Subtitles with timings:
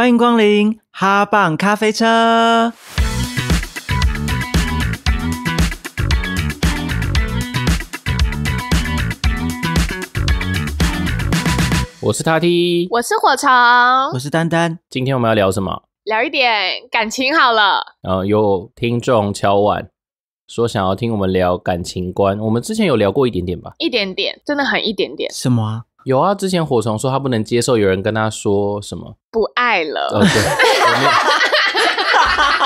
[0.00, 2.72] 欢迎光临哈棒咖啡车。
[12.00, 13.50] 我是 Tati，我是火虫，
[14.14, 14.78] 我是丹丹。
[14.88, 15.82] 今天我们要聊什么？
[16.04, 16.48] 聊一点
[16.90, 17.82] 感情好了。
[18.00, 19.90] 然后有听众敲碗
[20.48, 23.74] 说想要听我们聊感情观，我们之前有聊过一点点吧？
[23.76, 25.30] 一点点，真的很一点点。
[25.30, 25.84] 什么啊？
[26.04, 30.08] 有啊，之前火虫说他不能接受有人跟他说什么不爱了。
[30.14, 30.28] 哦，对，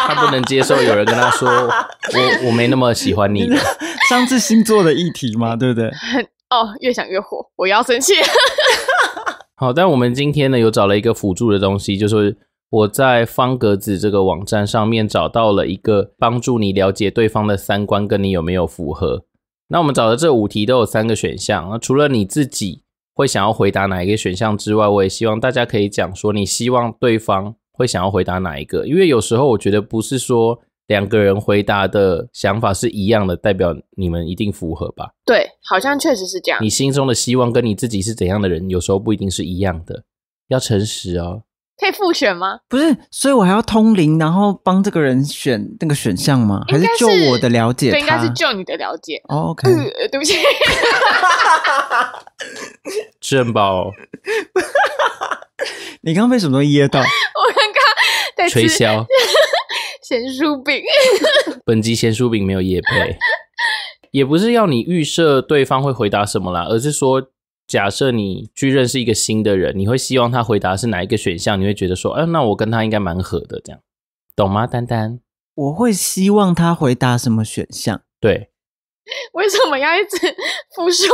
[0.07, 3.49] 他不能接受有人跟他说我我没那么喜欢你。
[4.09, 5.91] 上次星座的议题嘛，对不对？
[6.51, 8.15] 哦，越想越火，我要生气。
[9.57, 12.37] 好，但我们今天呢，有找了一个辅助的东西，就是
[12.71, 19.25] 我在方格子这个网站上面找到了一个帮助你了解对方的三观跟你有没有符合。
[19.69, 22.83] 那我们找的这五题都有三个选项，那除了你自己
[23.15, 30.61] 会想要回答哪一个选项之外，我也希望大家可以讲说你希望对方会想要回答哪一个，因为有时候我觉得不是说。
[30.89, 35.15] 两个人回答的想法是一样的，代表你们一定符合吧？
[35.25, 36.63] 对，好像确实是这样。
[36.63, 40.05] 你心中的希望跟你自己是怎样的人，有时候不一定是一样的，
[40.49, 41.45] 要诚实哦。
[41.85, 42.59] 可以复选吗？
[42.67, 46.63] 不是，所以我还要通灵，然后帮这个人选那个选项吗？
[46.69, 47.91] 还是就我的了解？
[47.91, 49.21] 对，应该是就你的了解。
[49.29, 50.39] Oh, OK，嗯，对不起，
[53.21, 53.91] 珍宝，
[56.01, 57.01] 你刚刚被什么东西噎到？
[57.01, 57.83] 我刚刚
[58.35, 59.05] 在吹箫。
[60.03, 60.83] 咸酥饼，
[61.65, 63.17] 本集咸酥饼没有业配，
[64.11, 67.23] 也不是要你预设对方会回答什么啦，而是说，
[67.67, 71.61] 假设你去认识一个新的人，你会希望他回答是哪一个选项？
[71.61, 73.81] 你会觉得说，哎、呃，那我跟他应该蛮合的，这样，
[74.37, 74.67] 懂吗？
[74.67, 75.21] 丹丹，
[75.55, 78.03] 我会希望他回答什么选项？
[78.21, 78.51] 对，
[79.33, 80.17] 为什么要一直
[80.75, 81.07] 复述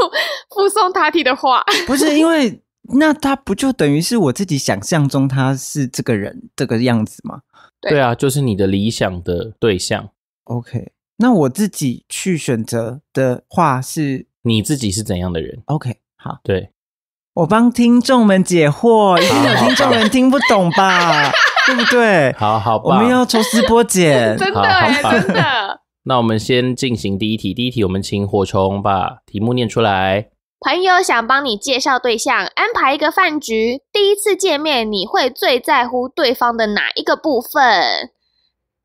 [0.54, 1.62] 复诵他提的话？
[1.86, 2.60] 不是因为
[2.94, 7.42] 那他不就等于是我自己想象中他是这个人这个样子吗？
[7.80, 10.10] 对，对啊，就是你的理想的对象。
[10.44, 16.70] OK，那我自己去选择的话是，你自己是怎样的人？OK，好，对，
[17.32, 21.32] 我帮听众们解惑，一定有听众们听不懂吧？
[21.66, 22.32] 对不对？
[22.34, 24.62] 好好，我们要抽丝剥茧， 真的，
[25.02, 25.80] 真的。
[26.04, 30.28] 那我们先进行第一题，第一题我们请火虫把题目念出来。
[30.60, 33.80] 朋友想帮你介绍对象，安排一个饭局。
[33.90, 38.10] 第一次见面，你会最在乎对方的哪一个部分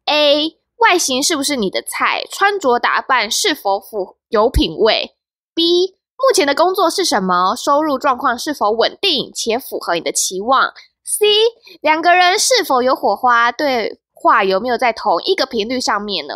[0.05, 0.57] ？A.
[0.77, 2.23] 外形是不是你的菜？
[2.31, 5.15] 穿着打扮是否符有品味
[5.53, 5.95] ？B.
[6.17, 7.55] 目前的工作是什么？
[7.55, 11.25] 收入状况是否稳定且符合你的期望？C.
[11.81, 13.51] 两个人是否有火花？
[13.51, 16.33] 对话有没有在同一个频率上面呢？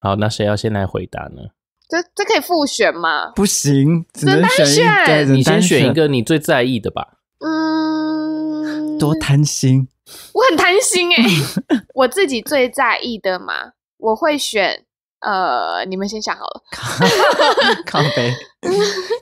[0.00, 1.50] 好，那谁要先来回答呢？
[1.88, 3.32] 这这可以复选吗？
[3.34, 5.06] 不行，只能选一个。
[5.06, 7.18] 选你先选一个你最在意的吧。
[7.40, 9.88] 嗯， 多贪心，
[10.32, 11.82] 我很贪心哎、欸。
[11.94, 14.85] 我自己最在意的嘛，我会选
[15.20, 16.62] 呃，你们先想好了。
[17.86, 18.34] 靠北。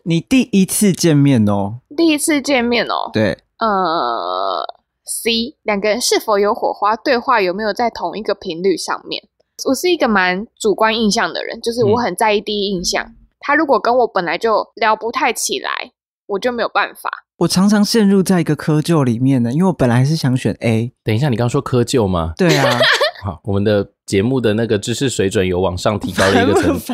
[0.05, 1.81] 你第一次见面哦？
[1.97, 3.11] 第一次见面哦？
[3.13, 3.39] 对。
[3.59, 4.67] 呃
[5.05, 6.97] ，C，两个人是否有火花？
[6.97, 9.23] 对话有没有在同一个频率上面？
[9.67, 13.03] 我是一个蛮主观印象的人，就是我很在意第一印象。
[13.05, 15.93] 嗯、他如果跟我本来就聊不太起来，
[16.27, 17.09] 我就没有办法。
[17.39, 20.93] 我常常陷入在一个窠臼里面呢，因为我本来是想选 A。
[21.03, 22.35] 等一下，你刚说窠臼吗？
[22.37, 22.79] 对啊。
[23.25, 26.93] 好，我们的节目的那个知识水准有往上提高了一个 层次。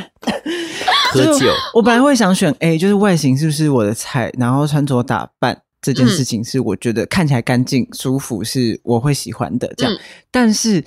[1.13, 9.93] 窠臼，我本来会想选 A，就是外形是不是我的菜，然后穿着打扮这件事情是我觉得看起来干净舒服，是我会喜欢的这样。
[9.93, 9.99] 嗯、
[10.31, 10.85] 但是。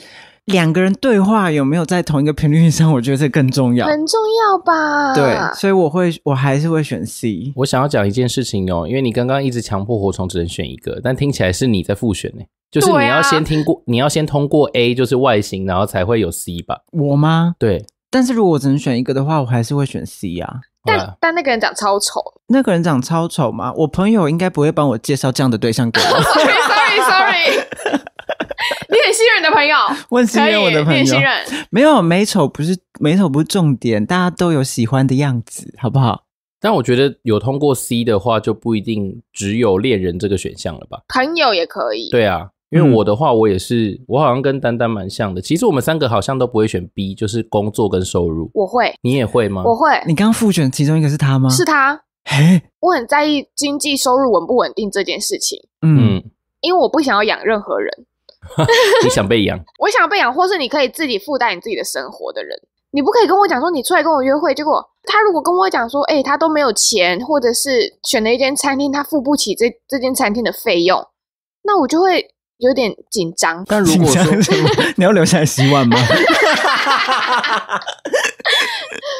[0.47, 2.91] 两个人对话有没有在同一个频率上？
[2.91, 5.13] 我觉得这更重要，很重要吧？
[5.15, 7.53] 对，所以我会，我还是会选 C。
[7.55, 12.43] 我想要讲一件事情哦，因为你刚刚一直强迫火虫只能选一个，但听起来是你在复选呢，
[12.73, 16.81] 就是你要先听过，啊、你要先通过 A，就是外形，然后才会有 C 吧？
[16.91, 17.53] 我吗？
[17.59, 17.85] 对。
[18.09, 20.61] 但是如果我只能选一个的话，我还是会选 C 啊。
[20.83, 23.71] 但但那个人长超丑，那个人长超丑吗？
[23.77, 26.05] 我朋友应该不会帮我介绍这样的对象给我。
[26.33, 27.57] Sorry，Sorry。
[28.89, 29.77] 你很信任的朋友，
[30.09, 31.03] 我很信任我的朋友。
[31.03, 31.65] 你很信任。
[31.69, 36.23] 没有美丑不是美丑不是重点，大家都有喜欢的样子，好不好？
[36.59, 40.99] 但我觉得有通过 C 的话，就不一定只有恋人这个选项了吧？
[41.09, 42.09] 朋友也可以。
[42.09, 45.41] 对啊，因为我的话，我也是，嗯、我好像跟丹丹蛮像的。
[45.41, 48.49] 其实我们三个好像都不会选 B，就是工作跟收入。
[48.53, 49.63] 我会，你也会吗？
[49.63, 49.89] 我会。
[50.07, 51.49] 你刚刚复选其中一个是他吗？
[51.49, 52.01] 是他。
[52.25, 55.59] 嘿，我很在意经济收入稳不稳定这件事情。
[55.81, 56.23] 嗯，
[56.61, 57.91] 因为我不想要养任何人。
[59.03, 59.57] 你想被养？
[59.79, 62.57] 我想被养，或是你可以自己负担你自己的生活的人，
[62.91, 71.05] 你不可以跟我讲说你出来跟我约会，结果他如果跟我讲说，哎、欸，他都没有钱，或者是选了一间餐厅，他付不起这这间餐厅的费用，
[71.63, 73.63] 那我就会有点紧张。
[73.67, 74.23] 但如果说
[74.95, 75.97] 你要留下来洗碗吗？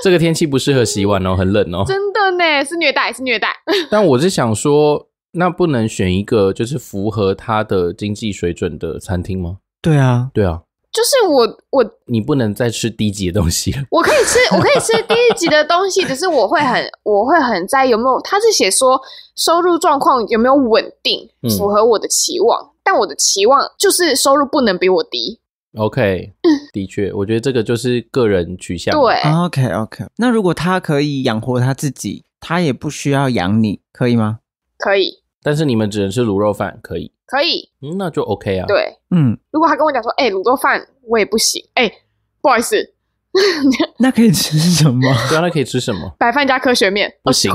[0.04, 1.84] 这个天气不适合洗碗哦，很冷哦。
[1.88, 3.50] 真的呢，是虐待，是虐待。
[3.90, 9.58] 但我是想说，那不能选一个就是符合他的经济水准的餐厅吗？
[9.82, 10.62] 对啊，对啊。
[10.92, 13.80] 就是我，我你不能再吃低级的东西了。
[13.90, 18.22] 我可以吃，我可以吃低级的东西，只是我会很，我会很在意有没有。
[18.22, 19.02] 他是写说
[19.36, 21.28] 收入状况有没有稳定，
[21.58, 22.62] 符合我的期望。
[22.62, 25.40] 嗯、但我的期望就是收入不能比我低。
[25.76, 26.34] OK，
[26.72, 28.94] 的确，我觉得这个就是个人取向。
[29.00, 30.06] 对，OK OK。
[30.18, 34.40] 那如果他可以养活他自己，他也不需要养你，可以吗？
[34.78, 35.24] 可以。
[35.42, 37.12] 但是你们只能吃卤肉饭，可以。
[37.26, 38.68] 可以，嗯，那就 OK 啊。
[38.68, 41.94] 对，嗯，如果他跟我讲说，哎、欸，卤肉饭我也不行，哎、欸，
[42.40, 42.94] 不好意思，
[43.98, 45.02] 那可以吃什么？
[45.28, 46.14] 对啊，那可以吃什么？
[46.20, 47.52] 白饭加科学面，不行，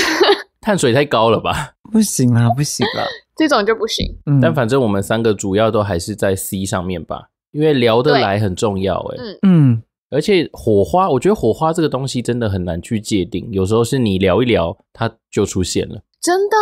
[0.62, 1.74] 碳水太高了吧？
[1.92, 3.04] 不行啦，不行啦，
[3.48, 4.06] 这种就不行。
[4.26, 9.16] 嗯，但反正我们三个主要都还是在 C 上面吧，因为聊得来很重要、欸。
[9.16, 16.02] 哎，嗯嗯，而且火花，我觉得火花这个东西真的很难去界定，有时候是你聊一聊，它就出现了。
[16.20, 16.56] 真的、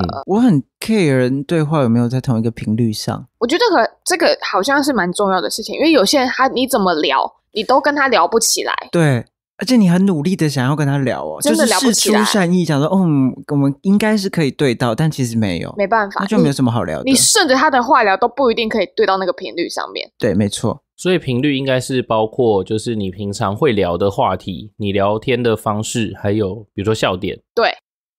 [0.00, 3.26] 嗯，我很 care 人对话有没有在同一个频率上。
[3.38, 8.72] 我觉得和这个好像是蛮重要的事情，因为有些人他你怎么聊，你都跟他聊不起来。
[8.90, 9.22] 对，
[9.62, 12.18] 而且你很努力的想要跟他聊哦，真的聊不起来。
[12.18, 13.06] 就是释出善意，想说，哦，
[13.52, 17.04] 我们应该是可以对到，但其实没有，没办法，那就没有什么好聊的。
[17.04, 20.10] 你顺着他的话聊，都不一定可以对到那个频率上面。
[20.18, 20.82] 对，没错。
[20.96, 27.38] 所以频率应该是包括，就是你平常会聊的话题，你聊天的方式，还有比如说笑点。
[27.54, 27.70] 对。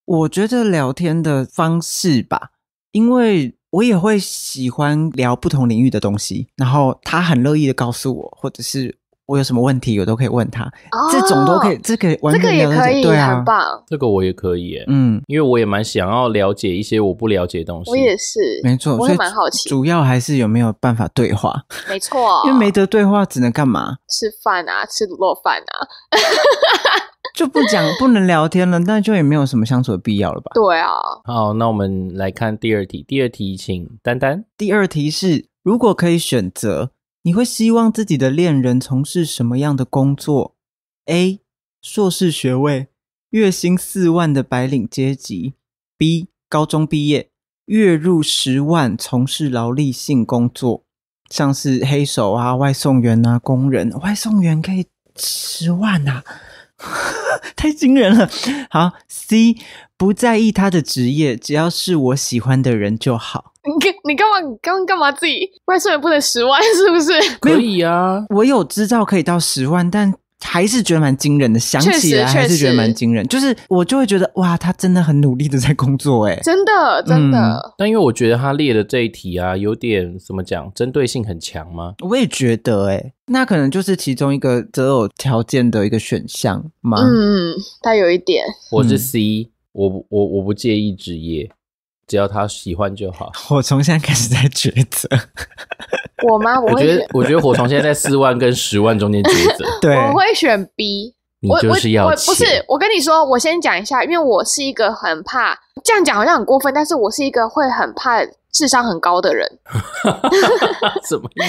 [0.05, 2.51] 我觉得聊天的方式吧，
[2.91, 13.83] 因为我也会喜欢聊不同领域的东西，然后他很乐意的告诉我，或者是我有什么问题，我都可以问他，哦、这种都可以，这个完全这个也可以，对啊，很棒。
[13.87, 17.91] 这个我也可以，嗯，因为我也蛮想要了解一些我不了解的东西。
[17.91, 23.97] 我也是，没错，我也蛮好奇，主要还是有没有办法对话，没 错，因为没得对话，只能干嘛？
[24.09, 25.87] 吃饭啊，吃卤肉饭啊。
[27.33, 30.51] 就不讲不能聊天了，那就也没有什么相处的必要了吧？
[30.53, 30.91] 对啊。
[31.23, 33.03] 好，那我们来看第二题。
[33.07, 34.45] 第二题，请丹丹。
[34.55, 36.91] 第二题是：如果可以选择，
[37.25, 40.57] 你会希望自己的恋人从事什么样的工作
[41.05, 41.39] ？A.
[41.81, 42.87] 硕士学位，
[43.29, 45.53] 月薪四万的白领阶级
[45.97, 46.27] ；B.
[46.49, 47.29] 高中毕业，
[47.67, 50.83] 月入十万，从事劳力性工作，
[51.29, 53.89] 像是黑手啊、外送员啊、工人。
[54.01, 56.25] 外送员可以十万啊！
[57.55, 58.29] 太惊人了！
[58.69, 59.55] 好，C
[59.95, 63.52] 不在意他的职业，只要是我喜欢的人就好。
[63.65, 64.39] 你 干你干嘛？
[64.41, 67.11] 你刚刚干嘛自己外送也不能十万是不是？
[67.39, 70.13] 可以啊，我有知道可以到十万，但。
[70.45, 73.25] 还是觉得蛮惊人的，想起来还是觉得蛮惊人。
[73.29, 77.73] 就是我就会觉得哇，他真的很努力的在工作，哎，真的真的、嗯。
[77.77, 81.93] 但因为我觉得他列的这一题啊，有点怎么讲，针对性很强吗？
[82.03, 86.97] 我也觉得，哎，那可能就是其中一个择偶条件的一个选项吗？
[87.01, 88.43] 嗯，他有一点。
[88.73, 91.49] 我是 C，、嗯、我我我不介意职业，
[92.07, 93.31] 只要他喜欢就好。
[93.49, 95.07] 我从现在开始在抉择。
[96.27, 96.59] 我吗？
[96.59, 99.65] 我，我觉得，我觉得火虫现在在四万跟十万中间抉择。
[99.81, 101.15] 对，我会选 B。
[101.41, 105.53] 你就是要我，我，我不是，我跟你说，我先讲一下，因为我是一个很怕
[105.83, 108.21] 这样讲好像很过分，但是我是一个会很怕
[108.53, 109.45] 智商很高的人。
[111.09, 111.41] 什么意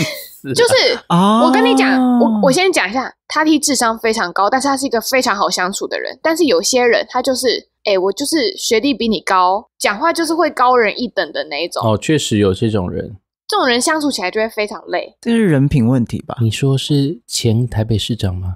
[0.42, 0.52] 思？
[0.54, 0.74] 就是
[1.08, 6.19] 我跟你讲，我我先讲一下，他替智商非常高，但是他是一个非常好相处的人。
[6.22, 11.86] 但是有些人他就是，哎、欸，我就是学历比你高，讲话就是会高人一等的那一种。
[11.86, 13.17] 哦，确实有这种人。
[13.46, 16.34] 这种人相处起来就会非常累，这是人品问题吧？
[16.40, 18.55] 你说是前台北市长吗？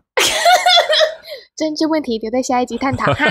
[1.58, 3.26] 政治问题留在下一集探讨哈。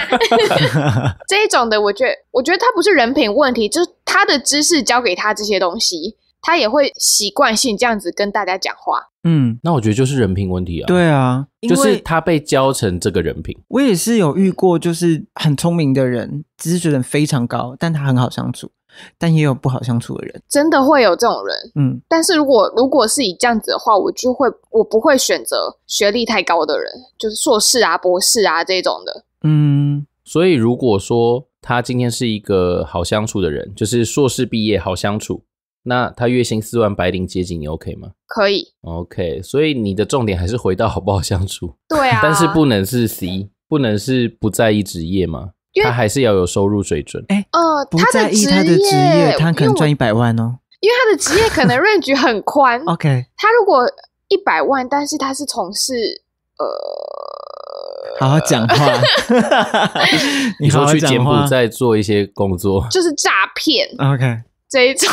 [1.30, 9.00] 这一种的，我觉得，我觉得他不是人品问题，就是他的知识教给他这些东西，他也会习惯性这样子跟大家讲话。
[9.24, 10.88] 嗯，那我觉得就是人品问题啊。
[10.88, 13.58] 对啊，就是他被教成这个人品。
[13.70, 18.70] 我也是有遇过，就是很聪明的人，知识水准非常高，但他很好相处。
[19.18, 21.56] 但也有不好相处的人，真的会有这种人。
[21.76, 29.26] 嗯，但是如果如果是以这样子的话，我就会我不会选择学历太高的人，就是硕士啊、博士啊这种的。
[29.44, 35.44] 嗯，所以如果说他今天是一个好相处的人，就是硕士毕业好相处，
[35.84, 38.12] 那他月薪四万白领阶级，你 OK 吗？
[38.26, 38.74] 可以。
[38.82, 41.74] OK，所以你的重点还是回到好不好相处。
[41.88, 45.28] 对啊， 但是不能是 C，不能是不在意职业
[45.80, 45.90] 吗？
[45.90, 47.24] 他还是要有收入水准。
[47.30, 50.58] 哎，呃，不在意他的职业，他可能赚一百万哦。
[50.80, 52.80] 因为他的职业可能 range 很宽。
[52.86, 53.84] OK，他如果
[54.28, 55.94] 一百万，但是他是从事
[56.60, 56.66] 呃，
[58.22, 58.76] 好好讲话。
[60.60, 63.88] 你说去柬埔寨做一些工作，就是诈骗。
[63.98, 65.10] OK，这一种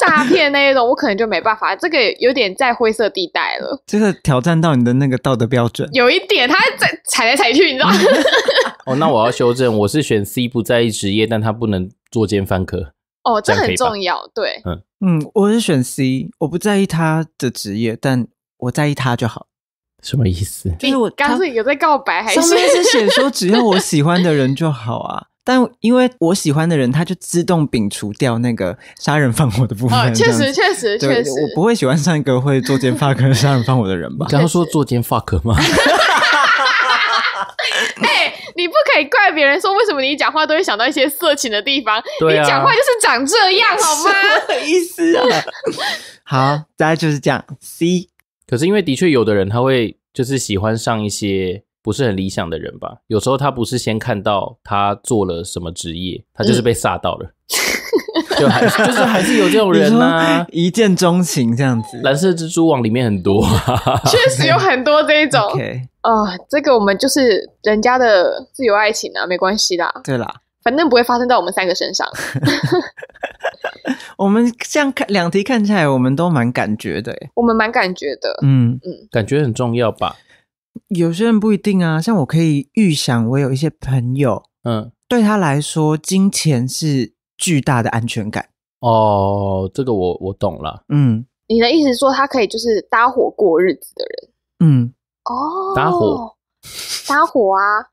[0.00, 3.82] 诈骗那一种，我可能就没办法，这个有点在灰色地带了。
[3.86, 7.94] 这个挑战到你的那个道德标准，有一点，他在踩来踩去，你知道吗？
[8.86, 12.92] 哦，那我要修正，我是选 C，不在意职业，但他不能作奸犯科。
[13.24, 19.46] 哦，这很重要，对，嗯嗯，我是选 C，我不在意他的职业，但我在意他就好。
[20.02, 20.70] 什么意思？
[20.78, 25.26] 就是我刚是有在告白，还是上面是写说只要我喜欢的人就好啊？
[25.48, 29.98] 但因为我喜欢的人，他就自动摒除掉那个杀人放火的部分。
[29.98, 34.26] 哦，确实，确实，确实，我不会喜欢上一个会作奸犯科、杀人放火的人吧？
[34.28, 35.56] 刚刚说作奸 fuck 吗？
[38.02, 41.98] 哎、欸，你不可以怪别人说为什么你讲话都会想到一些色情的地方。
[42.20, 44.10] 对啊，你讲话就是长这样，好吗？
[44.46, 45.24] 什么意思啊？
[46.24, 47.42] 好，大家就是这样。
[47.58, 48.10] C。
[48.46, 51.62] 可是因为的确有的人他会就是喜欢上一些。
[51.82, 52.98] 不是很理想的人吧？
[53.06, 62.00] 有时候他不是先看到他做了什么职业，他就是被吓到了，嗯、就还就是还是有这种人啊， 一见钟情这样子。
[62.02, 63.42] 蓝色蜘蛛网里面很多，
[64.06, 65.40] 确实有很多这一种。
[65.52, 69.92] OK，哦、呃，这个我们就是人家的自由爱情啊，没关系啦。
[70.04, 70.26] 对啦，
[70.62, 72.06] 反正不会发生在我们三个身上。
[74.16, 80.16] 我们这样看两题看起来，我们都蛮感觉的，我们蛮感觉的，嗯嗯，感觉很重要吧。
[80.88, 88.48] 有些人不一定啊，像我可以预想，我有一些朋友，嗯，对他来说，金钱是巨大的安全感。
[88.80, 90.84] 哦，这个我我懂了。
[90.88, 94.30] 嗯，你的意思说他可以就是搭伙过日子的人？
[94.60, 94.94] 嗯，
[95.24, 96.36] 哦，搭伙，
[97.08, 97.90] 搭伙啊。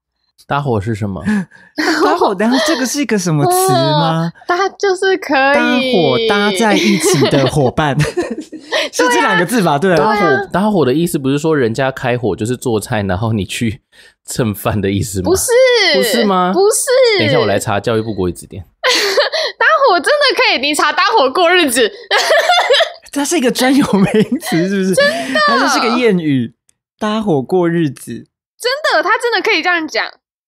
[0.48, 1.24] 搭伙是什么？
[2.04, 4.32] 搭伙，然后这个是一个什么词吗？
[4.48, 5.34] 搭就是可
[5.80, 7.98] 以搭伙搭在一起的伙伴，
[8.94, 9.80] 是这两个字吧？
[9.80, 13.82] 对，搭伙搭伙的意思不是说人家开火就是做菜，然后你去
[14.24, 15.30] 蹭饭的意思吗？
[15.30, 15.52] 不是，
[15.96, 16.52] 不是吗？
[16.54, 16.86] 不是。
[17.20, 18.64] 等一下，我来查教育部国语词典。
[19.58, 21.92] 搭伙真的可以，你查搭伙过日子，
[23.12, 24.96] 它是一个专有名词，是不是？
[24.96, 26.54] 真的，它是个谚语。
[26.98, 28.14] 搭伙过日子，
[28.58, 30.06] 真的，他真的可以这样讲。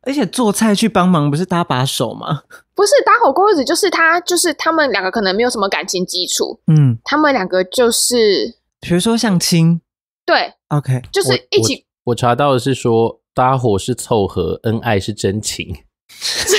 [0.07, 2.43] 而且做菜去帮忙不是搭把手吗？
[2.73, 9.81] 不是搭伙过日子，就是他，就是他们两个可能没有什么感情基础，嗯，他们两个就是，比如说相亲，
[10.25, 12.11] 对，OK，就是一起我。
[12.11, 15.75] 我查到的是说搭伙是凑合，恩爱是真情。
[16.07, 16.55] 什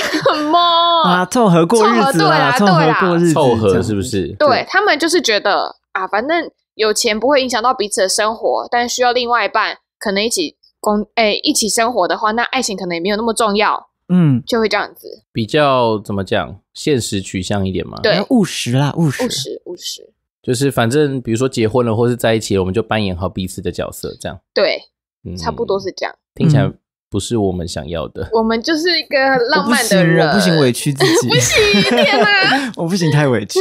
[0.51, 0.59] 么
[1.03, 1.25] 啊？
[1.25, 2.51] 凑合过日子啊？
[2.51, 4.27] 凑合过日子，凑合是不是？
[4.37, 10.58] 对，对他们就是觉得啊，反正有钱不会影响到彼此的生活，但需要另外一半可能一起。
[10.79, 24.81] 公哎，一起生活的话，那爱情可能也没有那么重要，嗯，就会这样子，比较怎么讲，现实取向一点嘛，对，务实啦，务实，务实，务实，就是反正比如说结婚了或是在一起了，我们就扮演好彼此的角色，这样，对，
[25.25, 26.71] 嗯，差不多是这样，听起来
[27.09, 29.17] 不是我们想要的， 我们就是一个
[29.49, 33.59] 浪漫的人，我不行，我不行委屈自己， 不行，天哪， 我不行，太委屈。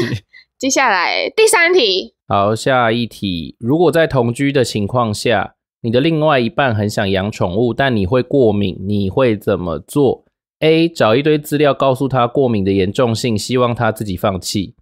[0.59, 5.57] 接下来第三题，好，下一题，如果在同居的情况下。
[5.89, 10.27] 你的另外一半很想养宠物，但你会过敏，你会怎么做
[10.59, 10.87] ？A.
[10.87, 14.75] 找一堆资料告诉他过敏的严重性，希望他自己放弃。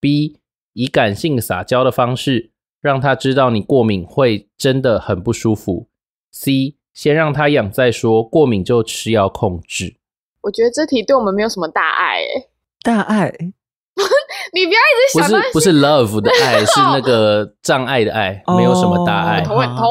[0.00, 0.38] B.
[0.72, 5.88] 以感性撒娇的方式让他知道你过敏会真的很不舒服。
[6.32, 6.76] C.
[6.94, 9.96] 先让他养再说，过敏就吃药控制。
[10.40, 12.48] 我觉得这题对我们没有什么大碍，欸，
[12.82, 13.52] 大爱。
[14.52, 19.40] 你不要一直想不是不是 love 的爱， 是那个障碍的爱，没有什么大爱。
[19.40, 19.86] 头很痛，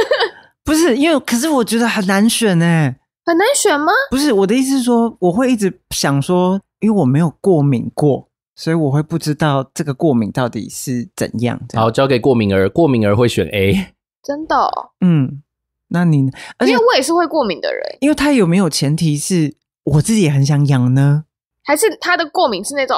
[0.64, 3.92] 不是因为，可是我觉得很难选哎，很难选吗？
[4.10, 11.60] 不是我的意思是说，我会一直想说，因为我没有过敏过，所以我会不知道这个过敏到底是怎样。
[11.74, 14.56] 好，交给过敏儿，过敏儿会选 A，真的？
[15.00, 15.42] 嗯，
[15.88, 21.24] 那你，而且因为我也是会过敏的人，因为他有没有前提是我自己也很想养呢？
[21.62, 22.96] 还是他的过敏是那种？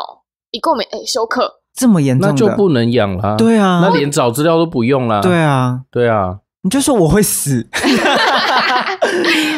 [0.56, 3.36] 一过敏哎，休克这么严重，那就不能养了。
[3.36, 5.20] 对啊，那连找资料都不用了。
[5.20, 7.68] 对啊，对啊，你就说我会死。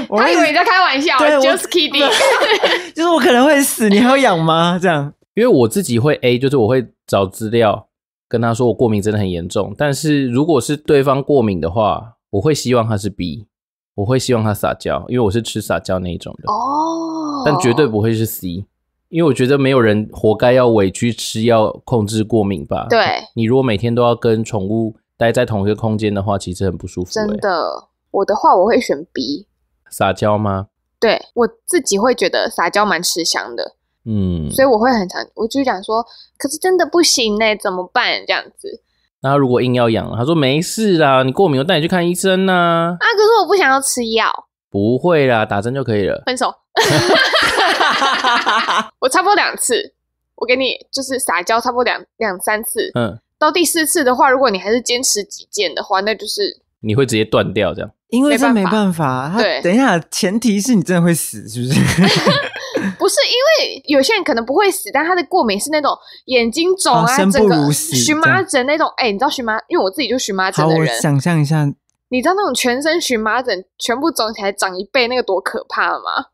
[0.08, 2.10] 我还以为你在开玩笑，just kidding。
[2.94, 4.78] 就是我可能会死，你还要养吗？
[4.82, 7.86] 这样，因为我自己会 A，就是我会找资料
[8.28, 9.72] 跟他说我过敏真的很严重。
[9.78, 13.46] 但是如果是对方过敏的话，我会希望他是 B，
[13.94, 16.52] 我会希望他撒娇，因为我是吃撒娇那一种的。
[16.52, 18.64] 哦，但绝对不会是 C。
[19.08, 22.86] 因为我觉得没有人活该要委屈吃药控制过敏吧？
[22.90, 23.00] 对，
[23.34, 27.10] 你如果每天都要跟宠物待在同一个空间的话，其实很不舒服。
[27.10, 29.46] 真的，我的话我会选 B，
[29.90, 30.66] 撒娇吗？
[31.00, 36.04] 对，我自己会觉得撒娇蛮吃香的，嗯，所以我会很常，我就讲说，
[36.36, 38.24] 可是真的不行呢，怎么办？
[38.26, 38.82] 这样子。
[39.22, 42.96] 那如果硬要养，他说没事啦，你过敏我带你去看医生呐。
[43.00, 44.26] 啊，可是我不想要吃药。
[44.70, 46.22] 不会啦，打针就可以了。
[46.26, 46.52] 分手。
[49.00, 49.92] 我差不多两次，
[50.36, 57.90] 我给你就是撒娇差不多两两三次，嗯，到第四次的话，如果你还是坚持己见的话，那就是你会直接断掉这样。
[58.08, 61.78] 因为这没没办办法，对等一下，前提是你真的会死，是不是？
[62.98, 65.90] 不是因为有些人可能不会死，但他的过敏是那种
[66.24, 68.90] 眼睛肿啊，哦生不整个如死荨麻疹那种。
[68.96, 69.58] 哎、你知道荨麻？
[69.68, 71.66] 因为我自己就荨麻疹，我的人，想象一下，
[72.08, 76.28] 你知道那种全身荨麻疹全部肿起来长一倍那个多可怕吗？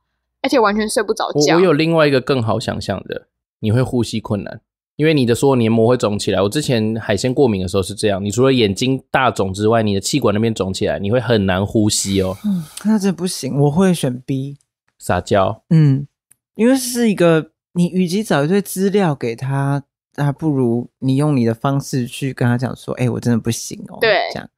[0.45, 1.55] 而且完全睡不着觉。
[1.55, 3.29] 我我有另外一个更好想象的，
[3.61, 4.61] 你会呼吸困难，
[4.97, 6.43] 因为你的所有黏膜会肿起来。
[6.43, 12.37] 我之前海鲜过敏的时候是这样，你除了眼睛大肿之外，你的气管那边肿起来，你会很难呼吸哦。
[12.45, 14.59] 嗯，那这不行，我会选 B。
[14.97, 16.07] 撒娇，嗯，
[16.55, 19.83] 因为是一个，你与其找一堆资料给他，
[20.17, 23.99] 那不如你用你的方式去跟他讲说，哎、欸，我真的不行哦。
[24.01, 24.49] 对这样，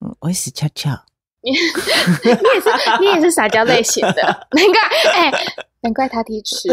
[0.00, 0.90] 嗯，我会死翘翘。
[1.42, 2.68] 你你也是
[3.00, 4.80] 你也是撒娇类型的，难怪
[5.14, 5.44] 哎、欸，
[5.80, 6.68] 难怪他第一吃，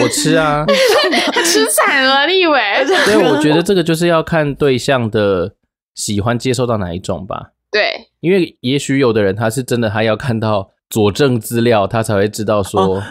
[0.00, 0.64] 我吃啊，
[1.32, 2.60] 他吃惨了，你以为？
[3.04, 5.52] 所以我觉得这个就是要看对象的
[5.94, 7.50] 喜欢接受到哪一种吧。
[7.70, 13.02] 对，因为也许有的人他是真的，他要看到佐证资料，他才会知道说哦，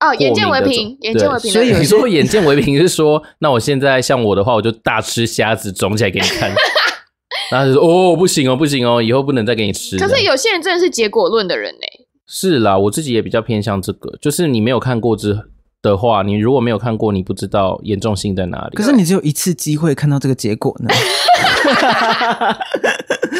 [0.00, 1.52] 哦，眼见为凭，眼见为凭。
[1.52, 6.50] 所以你说眼见为凭是说，那我现在像我的话，我就大吃虾子肿起来给你看。
[7.50, 9.98] 然后就说哦，不行哦，不行哦，以后不能再给你吃。
[9.98, 12.06] 可是有些人真的是结果论的人呢。
[12.26, 15.38] 是啦，我自己也比较偏向这个，就是你没有看过之
[15.80, 18.76] 的话，你如果没有看过，你不知道严重性在哪里。
[18.76, 20.90] 可是你只有一次机会看到这个结果呢？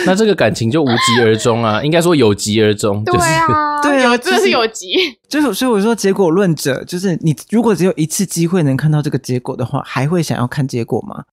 [0.07, 3.03] 那这个感情就无疾而终啊， 应该说有疾而终。
[3.05, 4.87] 对啊， 对啊，真的是有疾。
[5.29, 11.25] 就是所以我说结果论者，就是你如果只有一次机会能看到这个结果的话，还会想要看结果吗？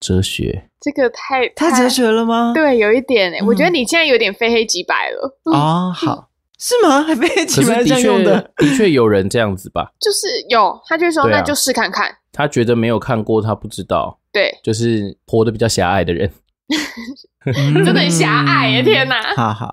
[0.00, 2.52] 哲学，这个太太哲学了吗？
[2.54, 5.38] 对，有一点诶、欸嗯、我觉得你现在有点非黑即白了。
[5.44, 6.28] 哦， 好，
[6.58, 7.02] 是吗？
[7.02, 8.50] 还 非黑即白的确，这样用的？
[8.56, 9.92] 的确有人这样子吧？
[10.00, 12.10] 就是有，他就说、啊那就试看看。
[12.32, 14.18] 他觉得没有看过，他不知道。
[14.32, 16.30] 对，就是活得比较狭隘的人。
[17.84, 18.82] 真的很狭隘耶！
[18.82, 19.34] 天哪！
[19.34, 19.68] 好好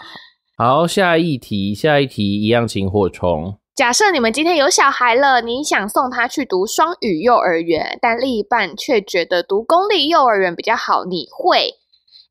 [0.57, 3.56] 好，下一题，下一题一样萤火虫。
[3.77, 11.75] 假设你们今天有小孩了，你想送他去读双语幼儿园，但另一半却觉得读公立幼儿园比较好，你会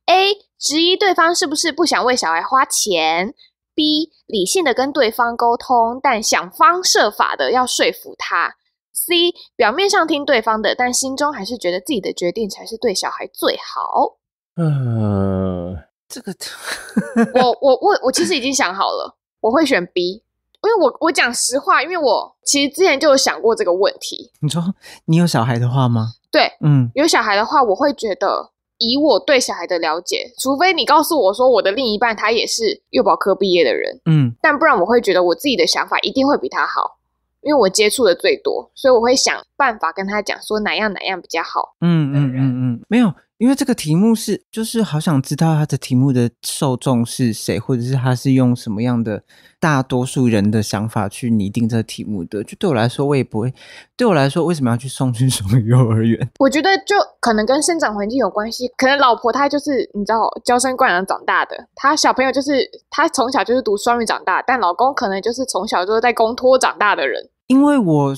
[0.06, 3.32] A 质疑对方是不是不想为小孩花钱
[3.76, 8.56] ？B 理性的跟对方沟通，但想方设法的要说服他
[8.92, 14.16] ？C 表面上听对方的，但心中还是觉得自己的决定才是对小孩最好？
[14.56, 15.76] 嗯，
[16.08, 16.34] 这个
[17.40, 20.24] 我我我我其实已经想好了，我会选 B。
[20.66, 24.32] 因为我我讲实话，因为我其实之前就有想过这个问题。
[24.40, 24.62] 你说
[25.04, 26.08] 你有小孩的话吗？
[26.32, 36.98] 对，嗯，有小孩的话，我会觉得以我对小孩的了解，除非你告诉我说我的另一半他也是幼保科毕业的人，嗯，但不然我会觉得我自己的想法一定会比他好，
[37.42, 41.76] 因为我接触的最多，所以我会想办法跟他讲说哪样哪样比较好。
[41.80, 42.38] 嗯嗯嗯
[42.74, 49.22] 嗯，没有，因为这个题目是就是好想知道他的题目的受众是谁，或者是他是用什么样的。
[49.58, 53.52] 大多数人的想法去拟定这个题目的，就对我来说，我也不会。
[53.96, 56.28] 对我来说，为什么要去送去什么幼儿园？
[56.38, 58.68] 我觉得就可能跟生长环境有关系。
[58.76, 67.28] 可能老婆她就是你知道，娇生惯养长大的，她小朋友就是她从小就是读双语长大，但老公可能就是从小就是在公托长大的人。
[67.46, 68.14] 因为我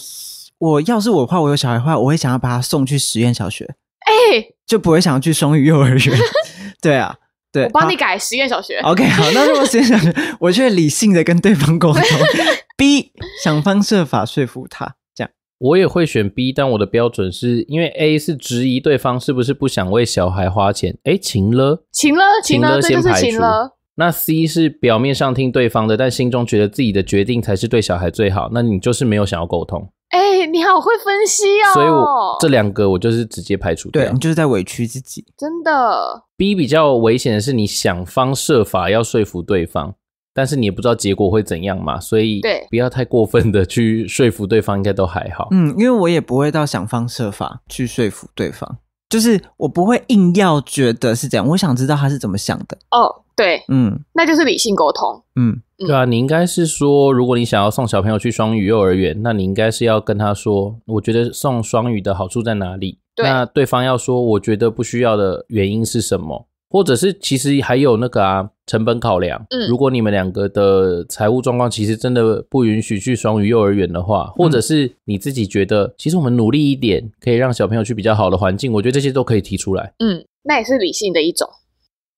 [0.58, 3.64] 我要是我的话，我有小孩的话，我会想要把他送去实验小学，
[4.00, 6.18] 哎、欸，就不会想要去双语幼儿园。
[6.80, 7.16] 对啊。
[7.50, 8.76] 对，我帮你改实验小学。
[8.80, 12.02] OK，好，那如果实验小学， 我却理性的跟对方沟通，
[12.76, 13.10] B
[13.42, 23.26] 想方设法说服他，这样我也会选 B，但我的标准是因为 A 是质疑对方是不是不想为小孩花钱，哎，情了，情了，情了，先排除。
[23.30, 23.78] 情了。
[23.94, 29.90] 那 C 是表面上听对方的，但心中觉得自己的决定才是对小孩最好，那你就是没有想要沟通。
[30.10, 31.74] 哎，你好会分析哦！
[31.74, 34.02] 所以我这两个我就是直接排除掉。
[34.02, 35.24] 对，你就是在委屈自己。
[35.36, 36.24] 真的。
[36.36, 39.94] B 比较危险的是，你想方设法要说服对方，
[40.32, 45.48] 但是你也不知道结果会怎样嘛，所以对，不要太过分的去说服对方，应该都还好。
[45.50, 52.76] 嗯，因为我也不会到想方设法去说服对方，就是我不会硬要觉得是这样，我想知道他是怎么想的。
[52.90, 55.22] 哦，对，嗯，那就是理性沟通。
[55.36, 55.60] 嗯。
[55.86, 62.98] 对啊，你应该是说，如果你想要送小朋友去双语幼儿园，那你应该是要跟他说，我觉得送双语的好处在哪里？
[63.14, 66.48] 对，那对方要说，我觉得不需要的原因是什么？
[66.68, 69.44] 或者是其实还有那个啊，成本考量。
[69.50, 79.94] 嗯，如果你们两个的财务状况其实真的不允许去双语幼儿园的话，或者是你自己觉得，其实我们努力一点，可以让小朋友去比较好的环境，我觉得这些都可以提出来。
[79.98, 81.48] 嗯，那也是理性的一种。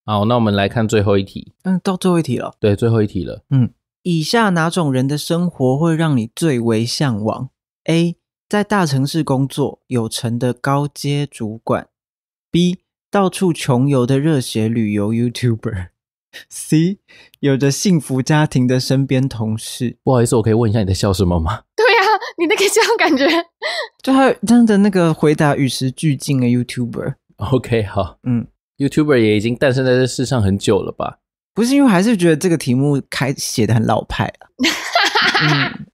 [0.05, 1.55] 好，那我们来看最后一题。
[1.63, 2.53] 嗯，到最后一题了。
[2.61, 3.45] 对，最后一题了。
[3.49, 3.71] 嗯。
[4.03, 7.51] 以下哪种人的生活会让你最为向往
[7.85, 8.17] ？A.
[8.49, 11.89] 在大城市工作有成的高阶主管
[12.51, 12.79] ；B
[13.11, 15.13] 到处穷游的热血旅游
[16.51, 16.99] YouTuber；C
[17.41, 19.97] 有着幸福家庭的身边同事。
[20.03, 21.63] 不好意思，我可以问一下你在笑什么吗？
[21.77, 23.27] 对呀、啊，你那个这样感觉，
[24.03, 27.15] 就他这样的那个回答与时俱进的 YouTuber。
[27.37, 28.47] OK，好，嗯
[28.79, 31.19] ，YouTuber 也已经诞生在这世上很久了吧？
[31.55, 34.49] 不是因为我还是觉得这个题目开写的很老派啊。
[35.43, 35.87] 嗯，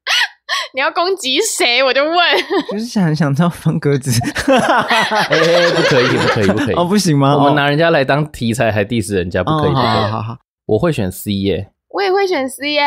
[0.76, 1.82] 你要攻击谁？
[1.82, 2.14] 我就问，
[2.70, 4.10] 就是想想到方格子，
[4.52, 7.34] 哎、欸，不可以，不可以，不可以，哦，不行吗？
[7.34, 9.84] 我们拿人家来当题材还 diss 人家，不可以，不可以。
[9.84, 12.82] 好好好，我会选 C 耶，我也会选 C 耶。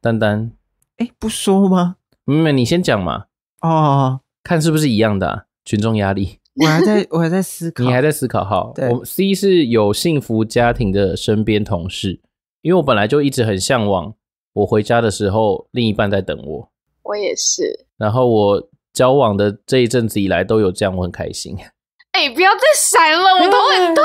[0.00, 0.52] 丹丹，
[0.98, 1.96] 哎，不说吗？
[2.26, 3.24] 妹妹，你先讲嘛。
[3.62, 6.38] 哦，看是不是一样的、啊、群众压力。
[6.62, 7.82] 我还在，我还在思考。
[7.82, 8.44] 你还在思考？
[8.44, 12.20] 哈，对我 C 是有幸福家庭的身边同事，
[12.62, 14.14] 因为我本来就一直很向往，
[14.52, 16.70] 我回家的时候另一半在等我。
[17.10, 17.86] 我也是。
[17.98, 21.56] 然后我交往的这一阵子以来都有这样，我很开心。
[22.12, 24.04] 哎、欸，不要再闪了，我头很痛。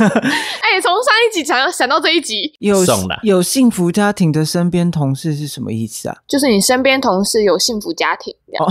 [0.62, 2.78] 哎、欸，从上一集闪闪到这一集，有
[3.22, 6.16] 有幸福家庭的身边同事是什么意思啊？
[6.26, 8.66] 就是你身边同事有幸福家庭这样。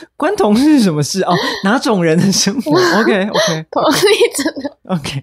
[0.16, 1.34] 关同事什么事哦？
[1.64, 5.22] 哪种人的生活？OK OK，同意真的 OK。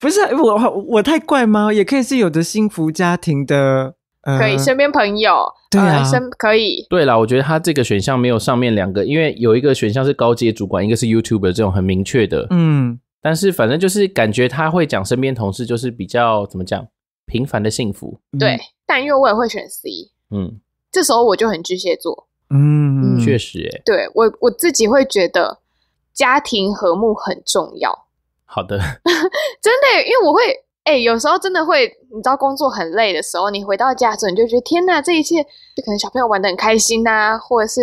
[0.00, 1.72] 不是我我太怪吗？
[1.72, 3.94] 也可以是有的幸福家庭的。
[4.38, 6.86] 可以，身边朋友，对啊，身可以。
[6.90, 12.46] 对啦，我觉得他这个选项没有上面两个，因为有一个选项是高阶主管，一个是 YouTuber 这种很明确的。
[12.50, 16.86] 嗯，但是反正就是感觉他会讲身边同事，就是比较怎么讲
[17.26, 18.20] 平凡的幸福。
[18.38, 19.88] 对，但因为我也会选 C，
[20.30, 22.26] 嗯，这时候我就很巨蟹座。
[22.50, 25.58] 嗯，确实，哎，对我我自己会觉得
[26.12, 28.06] 家庭和睦很重要。
[28.44, 28.76] 好的，
[29.62, 30.42] 真的，因为我会。
[30.84, 35.42] 哎、欸，有时候真的会，你知道工作很累的时候，你回到家之后，你就觉得天哪，这一切
[35.76, 37.82] 就可能小朋友玩的很开心呐、啊，或者是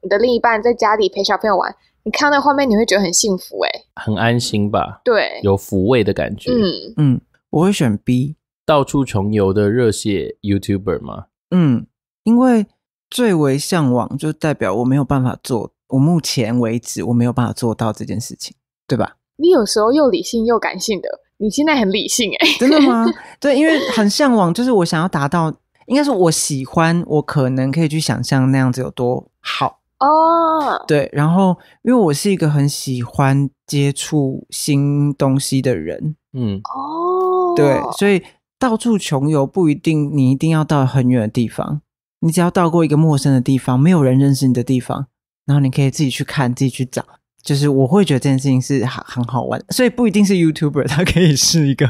[0.00, 5.00] 你的另一半在家里陪小朋友玩，你看到那画面，你会觉得很幸福、欸，哎，很安心吧？
[5.04, 6.50] 对，有抚慰的感觉。
[6.52, 11.26] 嗯嗯，我会选 B，到处穷游的热血 YouTuber 吗？
[11.50, 11.86] 嗯，
[12.22, 12.66] 因为
[13.10, 18.56] 最为向往，就代表我没有办法做，我目前为止我没有办法做到这件事情，
[18.86, 19.16] 对吧？
[19.36, 21.08] 你有时候又理性又感性的。
[21.38, 23.06] 你现在很理性哎、欸，真的吗？
[23.38, 25.52] 对，因为很向往，就是我想要达到，
[25.86, 30.78] 应该说我喜欢，我可能可以去想象那样子有多好哦。
[30.78, 30.86] Oh.
[30.86, 38.22] 对，然后因为我是一个很喜欢接触新东西的人，嗯，哦，对，所以
[38.58, 41.82] 到处穷游不一定你一定要到很远的地方，
[42.20, 45.06] 你只要到过一个陌生的地方，没有人认识你的地方，
[45.44, 47.04] 然后你可以自己去看，自己去找。
[47.46, 51.86] 就是我会觉得这件事情是很很好玩，所以不一定是 YouTuber，他可以是一个，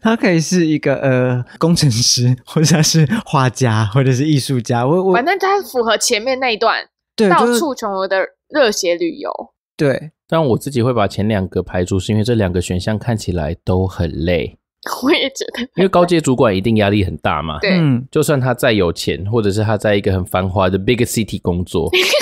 [0.00, 4.86] 他可以是一个呃工程师，或者是画家，或者是艺术家。
[4.86, 6.76] 我我反正他符合前面那一段，
[7.16, 9.28] 对，到处穷游的热血旅游。
[9.76, 14.56] 对，但我自己会把前两个排除，是因为这两个选项看起来都很累。
[15.04, 17.58] 我也觉得，因为高阶主管一定压力很大嘛。
[17.60, 21.90] 对，嗯，就算他再有钱，或者是他在一个很繁华的 big city 工作。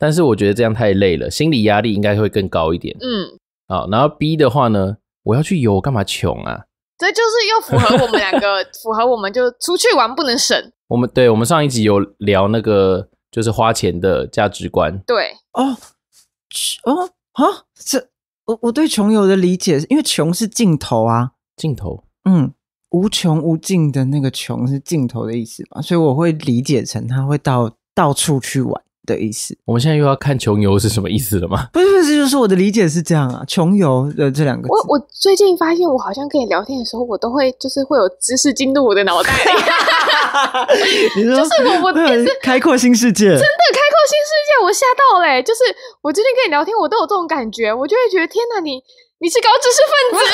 [0.00, 2.96] 但是我觉得这样太累了，心理压力应该会更高一点。
[3.00, 6.64] 嗯，好，然后 B 的话呢，我要去游，干嘛穷啊？
[6.96, 10.72] 这就是又符合我们两个， 符合我们就出去玩不能省。
[10.88, 14.98] 我们对，我们上一集有聊那个就是花钱的价值观。
[15.06, 15.76] 对，哦，
[16.84, 18.08] 哦，啊，这
[18.46, 22.52] 我我对穷游的理解，因为穷是尽头啊，尽头，嗯，
[22.90, 28.82] 无穷无尽的那个穷是尽头的意思嘛，所以我会理解成他会到到处去玩。
[29.06, 31.68] 的意思，我们现在又要看穷游是什么意思了吗？
[31.72, 34.72] 不是不是，就是我的理解是这样啊，穷游的这两个字。
[34.72, 39.50] 我我最近发现，我好像跟你聊天的时候，我都会就是会有知识进入我的脑袋里。
[41.16, 45.42] 你说就是我我是开阔新世界，真的开阔新世界，我吓到嘞、欸！
[45.42, 45.60] 就是
[46.02, 48.80] 我最近跟你聊天，我都有这种感觉，我就会觉得天哪，你
[49.18, 50.24] 你是高知识分子？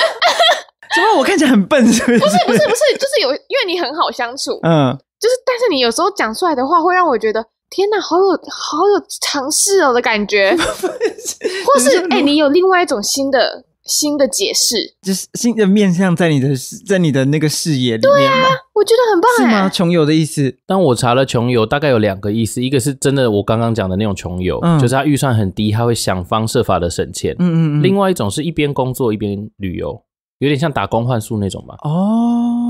[0.95, 1.81] 怎么我看起来很笨？
[1.93, 2.19] 是不是？
[2.19, 7.45] 不是不是不是，就是有因为你很好相处，嗯，就是但是你有时候讲出来的话，会让我觉得。
[7.69, 16.49] 天哪，好有好有尝试哦的感觉， 或是哎、欸，你有另外一种新的新的解释，就是新的面向在你的
[16.87, 18.17] 在你的那个视野里面吗？
[18.19, 19.69] 对啊，我觉得很棒，是吗？
[19.69, 20.57] 穷游的意思？
[20.67, 27.35] 当我查了穷游，大概有两个意思，一个是真的我刚刚讲的那种穷游，嗯、就是他预算很低，他会想方设法的省钱。
[27.39, 27.83] 嗯嗯嗯。
[27.83, 30.01] 另外一种是一边工作一边旅游，
[30.39, 31.77] 有点像打工换宿那种吧？
[31.83, 32.66] 哦，对。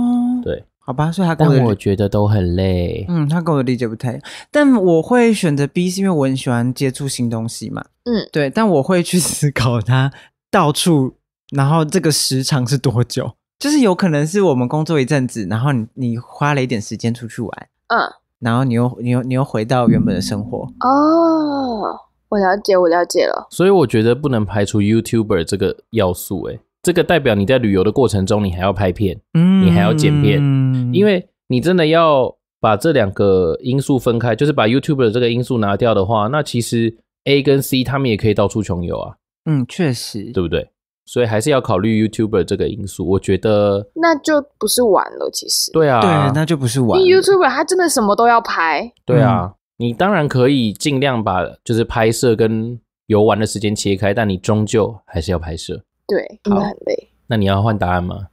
[0.87, 3.05] 好吧，所以他跟我觉得都很累。
[3.09, 4.23] 嗯，他跟我的理解不太一样，
[4.53, 7.85] 但我会选择 B，是因为我很喜欢接触新东西嘛。
[8.05, 10.13] 嗯，对，但我会去思考它
[10.49, 11.15] 到处，
[11.51, 13.33] 然后这个时长是多久？
[13.59, 17.51] 就是有可能是我们工作一阵子，然后你你花了一点时间出去玩。
[17.89, 17.99] 嗯，
[18.39, 20.59] 然后你又你又你又回到原本的生活。
[20.81, 23.49] 哦，我了解，我了解了。
[23.51, 30.39] 所以我觉得不能排除 YouTuber 这个要素，诶，这个代表你在旅游的过程中，你还要拍片，嗯，你还要剪片，
[30.91, 39.17] 嗯，因为你真的要把这两个因素分开，就是把 YouTuber 这个因素拿掉的话，那其实 A 跟 C 他们也可以到处穷游啊。
[39.45, 40.71] 嗯，确实，对不对？
[41.05, 43.09] 所以还是要考虑 YouTuber 这个因素。
[43.09, 45.71] 我觉得那就不是玩了，其实。
[45.71, 47.01] 对啊，对，那就不是玩。
[47.01, 48.93] 因为 YouTuber 他真的什么都要拍。
[49.05, 55.85] 对啊，你当然可以尽量把就是拍摄跟游玩的时间切开，但你终究还是要拍摄。
[56.09, 57.11] 对，真的很累。
[57.29, 58.27] 那你要换答案吗？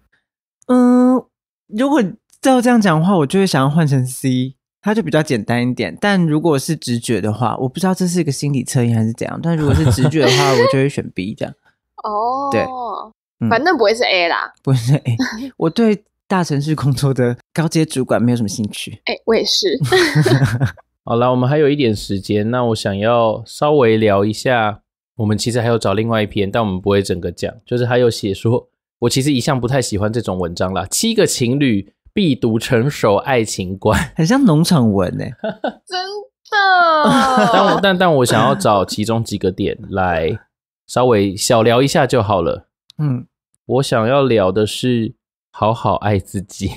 [0.67, 1.23] 嗯，
[1.67, 2.01] 如果
[2.43, 4.55] 照这样讲的话，我就会想要换成 C。
[4.85, 9.39] 它就比较简单一点，但如果是直觉的话，我不知道这是一个心理测验还是怎样。
[9.41, 11.53] 但如果是直觉的话，我就会选 B 这样。
[12.03, 12.67] 哦，对，
[13.49, 15.17] 反正不会是 A 啦，不会是 A。
[15.55, 18.99] 我对大城市工作的高阶主管没有什么兴趣。
[19.05, 19.79] 哎，我也是。
[21.05, 24.81] 好了，我们还有一点时间，那我想要稍微聊一下。
[25.15, 28.67] 我们其实还有找另外一篇，但我们不会整个讲，就是还有写说，
[28.99, 30.85] 我其实一向不太喜欢这种文章啦。
[30.91, 31.93] 七个情侣。
[32.13, 35.33] 必读成熟爱情观， 很像农场文诶
[35.85, 36.05] 真
[36.51, 37.49] 的。
[37.51, 40.37] 但我但但我想要找其中几个点来
[40.85, 42.67] 稍微小聊一下就好了。
[42.99, 43.25] 嗯，
[43.65, 45.15] 我想要聊的是
[45.51, 46.69] 好好爱自己，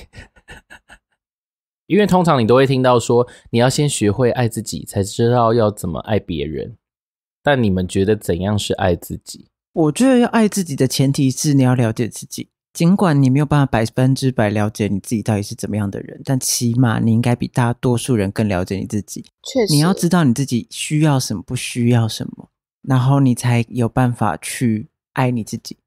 [1.85, 6.77] 因为通常你都会听到说，你要先学会爱自己，才知道要怎么爱别人。
[7.43, 9.47] 但你们觉得怎样是爱自己？
[9.73, 12.49] 我觉得要爱自己的前提是你要了解自己。
[12.77, 19.25] 尽管你没有办法百分之百了解你自己到底是怎么样的人，但起码你应该比大多数人更了解你自己。
[19.51, 22.51] 确实，你要知道你自己需要什么，不需要什么，
[22.83, 25.77] 然后你才有办法去爱你自己。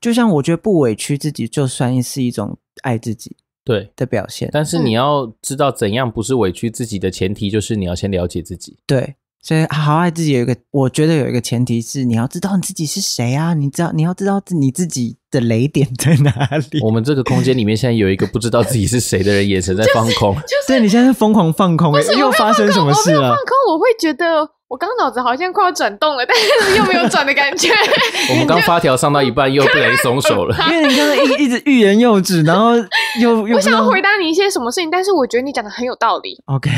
[0.00, 4.48] 就像我觉得不委屈自己，就算是一种爱自己对的表现。
[4.52, 8.78] 但是你要知道怎样不是委屈自己的前提，就是你要先了解自己。
[8.86, 9.16] 对。
[9.42, 13.54] 所以，好好爱自己有一个，我觉得有一个前提是，你要知道你自己是谁啊！
[13.54, 16.30] 你知道，你要知道你自己的雷点在哪
[16.70, 16.80] 里。
[16.80, 20.32] 我们这个空间里面现在有一个不知道自己是谁的人，眼神在放空。
[20.36, 23.30] 就是，就是，对，你现在是疯狂放空，又发生什么事了？
[23.30, 27.68] 放空，我会觉得我刚脑子好像快要转动了，但是又没有转的感觉。
[28.30, 30.56] 我们刚发条上到一半，又不能松手了。
[30.70, 32.76] 因为你刚刚一一直欲言又止，然后
[33.20, 36.40] 又又我想要回答你一些什么事情，但是我觉得你讲的很有道理。
[36.46, 36.70] OK。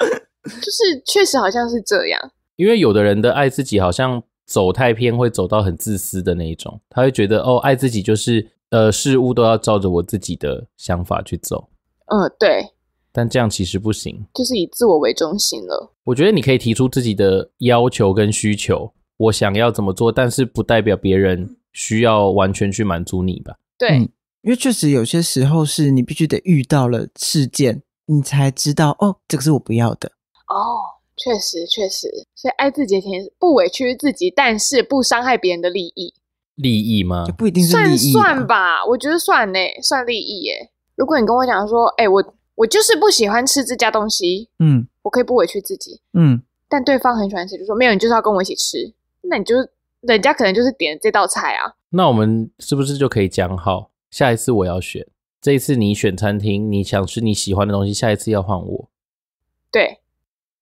[0.44, 11.68] 就是确实好像是这样，因为有的人的爱自己好像走太偏，会走到很自私的那一种，他会觉得哦，爱自己就是呃，事物都要照着我自己的想法去走。
[12.06, 12.72] 嗯、呃，对。
[13.12, 15.92] 但这样其实不行，就是以自我为中心了。
[16.04, 23.56] 我觉得你可以提出自己的要求跟需求，我想要怎么做，但是不代表别人需要完全去满足你吧？
[23.76, 24.08] 对，嗯、
[24.42, 27.82] 因为确实有些时候是你必须得遇到了事件，
[28.12, 30.10] 你才知道哦，这个是我不要的。
[30.48, 30.82] 哦，
[31.16, 36.12] 确实确实，所以爱自己的前不委屈自己，但是不伤害别人的利益。
[36.56, 37.24] 利益吗？
[37.24, 38.12] 就不一定是利益。
[38.12, 40.70] 算算吧，我觉得算呢，算利益耶。
[40.96, 48.92] 如果你跟我讲说，哎，我我就是不喜欢吃这家东西，嗯，我可以不委屈自己，嗯，但对方很喜欢吃，就说没有，你就是要跟我一起吃，
[49.22, 49.54] 那你就
[50.00, 51.74] 人家可能就是点这道菜啊。
[51.90, 55.06] 那我们是不是就可以讲好，下一次我要选，
[55.40, 58.88] 这一次你选餐厅，你想吃你喜欢的东西，下一次要换我。
[59.72, 59.98] 对。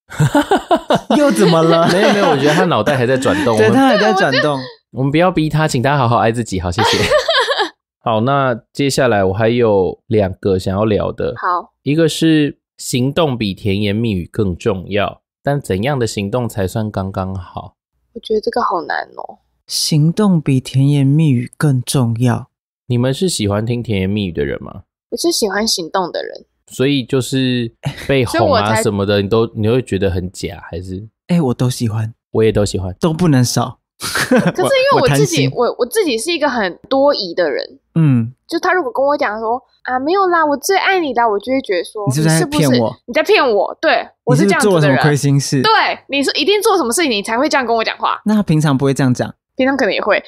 [1.18, 1.86] 又怎么了？
[1.92, 3.56] 没有没有，我觉得他脑袋还在转动。
[3.58, 4.58] 对，他还在转动。
[4.92, 6.58] 我们不要逼他，请他好好爱自己。
[6.60, 6.98] 好，谢谢。
[8.00, 11.34] 好，那接下来我还有两个想要聊的。
[11.36, 17.74] 好，一个是行动比甜言蜜语更重要，但怎样的行动才算刚刚好？
[18.14, 19.40] 我觉得这个好难哦。
[19.66, 22.48] 行动比甜言蜜语更重要。
[22.90, 24.84] 你们是喜欢听甜言蜜语的人吗？
[25.10, 26.46] 我是喜欢行动的人。
[26.68, 27.70] 所以就是
[28.06, 30.96] 被 哄啊什么的，你都你会觉得很假，还是？
[31.26, 33.78] 哎、欸，我都喜欢，我也都喜欢，都不能少。
[33.98, 42.96] 可是因为 我自己，我我，我自己是一个很多疑的人，嗯，就他如果跟我讲说啊没有啦，我最爱你的，我就会觉得说你是不是在骗我？
[43.04, 43.76] 你在骗我？
[43.82, 44.80] 对，我是这样子的人。
[44.80, 45.60] 做什么亏心事？
[45.60, 45.70] 对，
[46.08, 48.22] 你是一定做什么事情，你才会这样跟我讲话。
[48.24, 49.34] 那他平常不会这样讲？
[49.56, 50.22] 平常可能也会。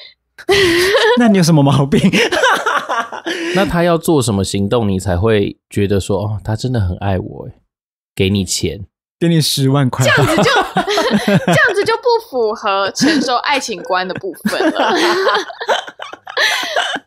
[1.19, 1.99] 那你有什么毛病？
[3.55, 7.47] 那他要做什么行动，你才会觉得说哦，他真的很爱我？
[7.47, 7.53] 哎，
[8.15, 8.85] 给你钱，
[9.19, 10.43] 给你十万块，这样子就
[11.45, 14.93] 这样子就不符合成熟爱情观的部分了。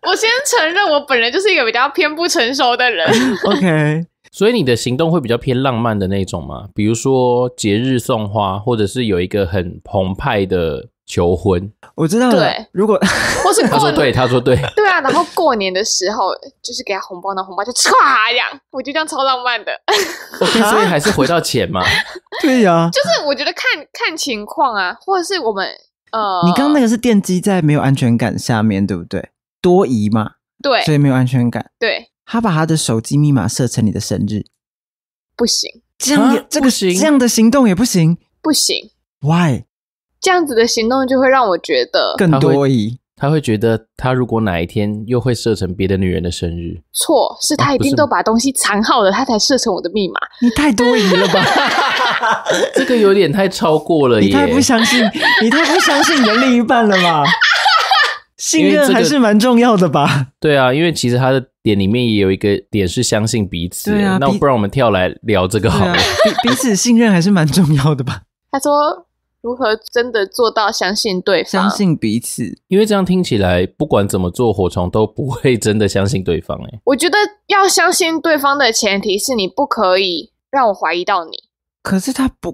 [0.07, 3.09] 我先承认，我本人就是一个比较偏不成熟的人。
[3.45, 6.69] OK，所以你的行动会比较偏浪漫的那种吗？
[6.75, 11.73] 比如说节日送花，或者是有一个很澎湃的求婚。
[11.95, 12.39] 我知道了。
[12.41, 12.99] 对如果
[13.43, 17.91] 或是他说对，他说对， 对啊，然后过年的时候就是给他红包，那红包就唰
[18.31, 19.73] 这样，我觉得这样超浪漫的。
[20.39, 21.83] 所以还是回到钱嘛。
[22.43, 25.67] 对呀、啊，就是我觉得看看情况啊，或者是我们
[26.11, 29.31] 呃，你刚刚那个是电机在没有安全感下面对不对？
[29.61, 31.71] 多疑嘛，对所以没有安全感。
[31.79, 34.45] 对他把他的手机密码设成你的生日，
[35.37, 38.19] 不行这样也、啊这个不行这样的行动也不行。
[38.43, 38.91] 不行
[39.21, 39.65] ，Why？
[40.25, 42.99] 这样子的行动就会让我觉得更多疑。
[43.17, 50.15] 他会觉得，他如果哪一天又会设成别的女人的生日，错，是他一定都把东西藏好了，他才设成我的密码。
[50.41, 51.45] 你太多疑了吧？
[52.75, 54.27] 这个有点太超过了 耶！
[54.27, 55.01] 你太不相信，
[55.43, 57.25] 你太不相信你的另一半了吧？
[58.37, 60.29] 信任还是蛮重要的吧？
[60.41, 63.93] 对啊，因为其实他的点里面也有一个点是相信彼此。
[63.93, 65.93] 对啊，那不然我们跳来聊这个好了。
[65.93, 65.99] 啊、
[66.43, 68.23] 彼彼此信任还是蛮重要的吧？
[68.51, 69.07] 他说。
[69.45, 71.51] 如何真的做到相信对方？
[71.51, 76.59] 相信彼此，因为这样听起来，不管怎么做，火虫都不会真的相信对方。
[76.65, 81.33] 哎，我觉得要相信对方的前提是你不可以让我怀疑到你。
[81.83, 82.53] 可是他不，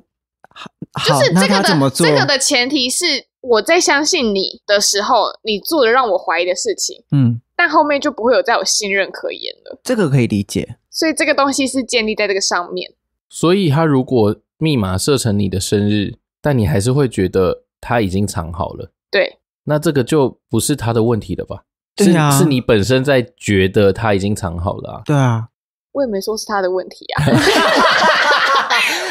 [1.06, 2.04] 就是这个的怎么做？
[2.04, 3.04] 这个的前提是
[3.40, 7.04] 我在相信你的时候，你做了让我怀疑的事情。
[7.12, 9.78] 嗯，但后面就不会有再有信任可言了。
[9.84, 10.74] 这个可以理解。
[10.90, 12.90] 所以这个东西是建立在这个上面。
[13.28, 16.14] 所以他如果密码设成你的生日。
[16.42, 21.64] 但你还是会觉得他已经藏好了，对，那这个就不是他的问题了吧？
[21.96, 25.02] 对啊，是是你本身在觉得他已经藏好了啊？
[25.04, 25.48] 对啊，
[25.92, 27.24] 我也没说是他的问题啊。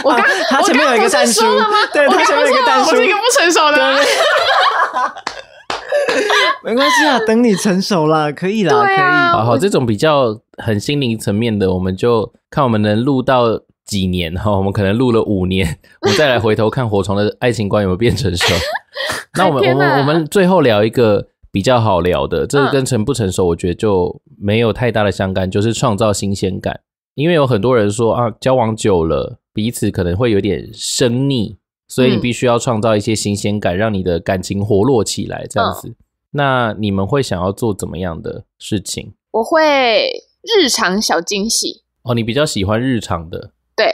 [0.04, 1.70] 我刚、啊、他前面有一个蛋叔了吗？
[1.94, 4.00] 对，他前面有一个蛋叔，我是一个不成熟的、啊。
[6.64, 8.98] 没关系啊，等你成熟了，可以啦，啊、可以。
[9.34, 13.62] 好好，这种比较很心灵层面的，我们就看我们能录到。
[13.90, 15.66] 几年哈，我们可能录了五年，
[16.04, 18.54] 我们再来回头看火虫的爱情观有没有变成熟。
[19.36, 26.82] 那我们我们我们最后聊一个比较好聊的，这个跟成不成熟，我觉得就没有太大的相干，就是创造新鲜感。
[27.16, 35.96] 因为有很多人说啊，交往久了彼此可能会有点生腻，所以你必须要创造一些新鲜感，让你的感情活络起来，这样子。
[36.32, 39.14] 那你们会想要做怎么样的事情？
[39.32, 40.10] 我会
[40.44, 43.52] 日常小惊喜哦，你比较喜欢日常的。
[43.80, 43.90] 对，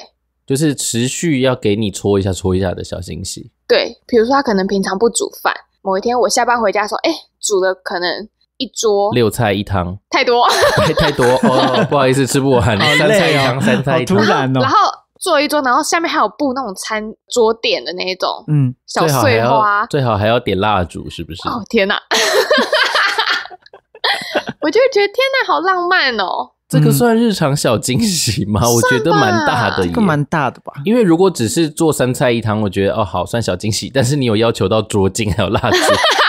[0.48, 3.52] 就是持续要给你戳一下、戳一下的小惊喜。
[3.67, 12.63] 对，比如说他可能平常不煮饭，某一天我下班回家说：“哎，煮了可能一桌六菜一汤，太多，太太多哦， 不好意思，吃不完。
[12.98, 14.60] 三菜一汤，三菜一汤，突然哦。
[14.60, 14.78] 然后
[15.19, 21.48] 做一桌，然后下面还有布那种餐桌垫的那一种，嗯，小碎花，最好还要点蜡烛，是不是？
[21.48, 22.02] 哦天哪！
[24.65, 26.54] 我就会觉得天哪，好浪漫哦。
[26.67, 28.62] 这个算日常小惊喜吗？
[28.63, 30.73] 嗯、我觉得蛮大的，这个蛮大的吧。
[30.84, 33.91] 因为如果只是做三菜一汤，我觉得哦好算小惊喜。
[33.93, 35.78] 但是你有要求到桌巾还有蜡烛，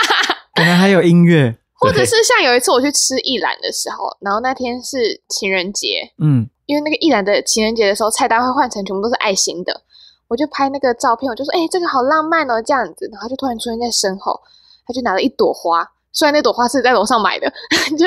[0.53, 9.81] 可能还有音乐，或者是像有一次我去吃一兰的时候，然后那天是情人节，嗯，因为那个一兰的情人节的时候菜单会换成全部都是爱心的，
[10.27, 14.39] 我就拍那个照片，我就说哎、欸、这个好浪漫哦这样子，然后就突然出现在身后，
[14.85, 15.83] 他就拿了一朵花，
[16.17, 17.47] 虽然那朵花是在楼上买的，
[17.97, 18.05] 就。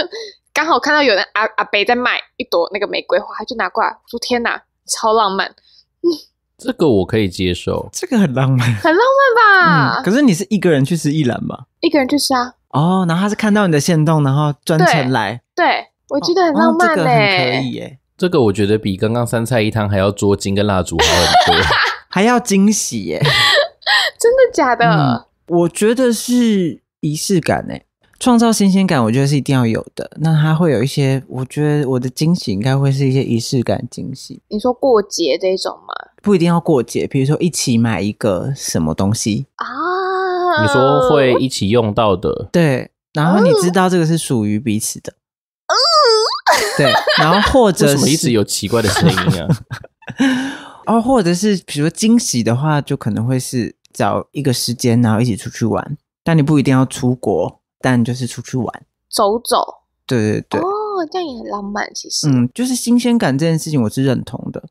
[0.53, 5.47] 刚好看到有人阿阿北在卖一朵那个玫瑰花，他就拿过来，我说天哪，超浪漫！
[5.47, 6.11] 嗯，
[6.59, 9.01] 这个我可以接受，这个很浪漫，很浪
[9.37, 10.01] 漫吧？
[10.01, 11.57] 嗯，可是你是一个人去吃一兰吗？
[11.81, 12.53] 一个人去吃啊。
[12.71, 15.41] 哦，然后他是看到你的限动，然后专程来。
[15.55, 17.99] 对，对我觉得很浪漫嘞，哦哦，这个很可以耶。
[18.19, 21.65] 这个我觉得比刚刚三菜一汤还要捉金跟蜡烛好很多，
[22.11, 23.21] 还要惊喜耶！
[24.19, 24.85] 真的假的？
[24.85, 27.87] 嗯，我觉得是仪式感诶。
[28.21, 30.09] 创造新鲜感，我觉得是一定要有的。
[30.19, 34.43] 那它会有一些，我觉得我的惊喜应该会是一些仪式感惊喜。
[34.49, 35.95] 你说过节这种吗？
[36.23, 39.65] 不一定要过节，比如说一起买一个什么东西啊？
[40.61, 42.91] 你说会一起用到的，对。
[43.15, 45.15] 然后你知道这个是属于彼此的，
[45.67, 45.75] 嗯，
[46.77, 46.93] 对。
[47.19, 49.49] 然后或者什么一直有奇怪的声音啊？
[50.87, 55.97] 哦，或者是比如说惊喜的话，就可能会是找一个时间，然后一起出去玩。
[56.23, 57.60] 但你不一定要出国。
[57.81, 60.69] 但就是出去玩，走走，对对对，哦，
[61.11, 61.93] 这样也很浪漫。
[61.95, 64.63] 其实，嗯，就是新鲜感这件事情，我是认同的，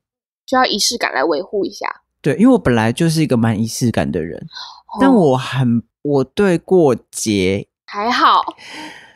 [0.46, 2.02] 就要仪式感来维护一下。
[2.22, 8.42] 对，因为我本来就是一个蛮仪式感的人，哦、但我很，我对过节还好。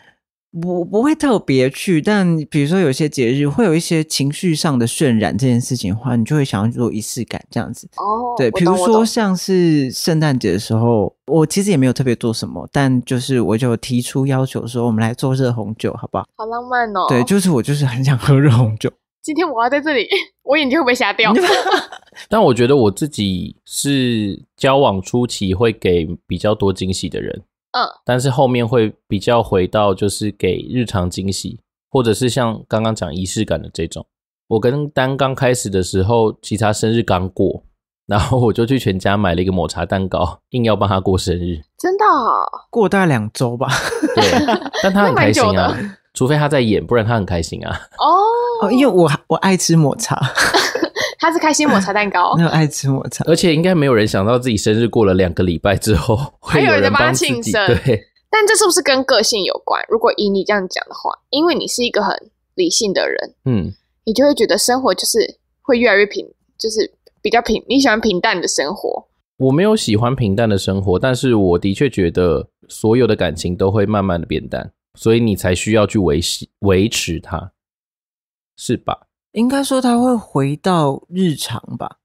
[0.61, 7.89] 我不会特别去，但比如说有些节日会有一些情绪上的渲染这件事情的话，你就会想要做仪式感这样子。
[7.97, 16.25] 哦，对，比如说像是圣诞节的时候，我其实也没有特别做什么，但就是我就提出要求说，我们来做热红酒，好不好？
[16.35, 17.07] 好浪漫哦。
[17.09, 18.91] 对，就是我就是很想喝热红酒。
[19.23, 20.05] 今天我要在这里，
[20.43, 21.33] 我眼睛会不会瞎掉？
[22.29, 27.41] 但我觉得我自己是交往初期会给比较多惊喜的人，
[27.73, 31.59] 嗯，但是后面会比较回到就是给日常惊喜，
[31.89, 34.05] 或者是像刚刚讲仪式感的这种。
[34.47, 37.63] 我跟丹刚开始的时候，其实他生日刚过，
[38.05, 41.59] 然后我就去全家买了一个抹茶蛋糕，硬要帮他过生日。
[41.79, 42.45] 真的哦？
[42.69, 43.67] 过大概两周吧。
[44.15, 44.23] 对，
[44.83, 45.75] 但他很开心啊，
[46.13, 47.71] 除非他在演，不然他很开心啊。
[47.97, 50.21] 哦，哦，因为我我爱吃抹茶，
[51.23, 57.65] 他是开心抹 茶蛋糕，那爱吃抹茶，而且应该没有人想到自己生日过了两个礼拜之后，还有人帮他庆生。
[57.67, 59.81] 对，但这是不是跟个性有关？
[59.87, 62.13] 如果以你这样讲的话，因为你是一个很
[62.55, 63.73] 理性的人，嗯。
[64.05, 67.63] 你就会觉得生活就是会越来越平，就是比较平。
[67.69, 69.07] 你喜欢平淡的生活？
[69.37, 77.53] 我没有喜欢平淡的生活，但是我的确觉得所有的感情都会慢慢的变淡，所以你才需要去维系维持它，
[78.57, 79.07] 是吧？
[79.33, 81.97] 应该说他会回到日常吧。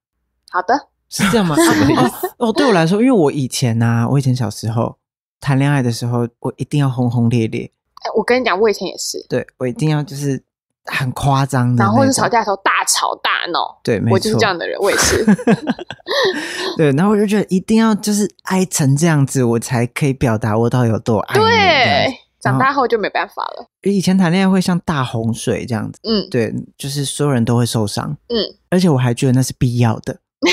[0.50, 1.56] 好的，是这样吗？
[2.36, 4.96] 哦，对我来说，因为我以前啊，我以前小时候
[5.40, 7.70] 谈恋爱的时候，我一定要轰轰烈烈。
[8.02, 10.42] 哎，我跟你讲，我以前也是，对我一定要就是。
[10.90, 15.22] 很夸张的，然后或者吵架的时候大吵大闹，对，没错，我就是这样的人，我也是。
[16.78, 21.34] 对，然后我就觉得一定要就是爱成这样子，我才可以表达我到底有多爱。
[21.38, 23.66] 对，长大后就没办法了。
[23.82, 30.20] 以前谈恋爱会像大洪水这样子，嗯，对，就是所有人都会受伤，嗯，而且我还觉得那是必要的。